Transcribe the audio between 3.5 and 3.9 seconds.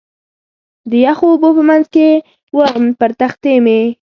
مې.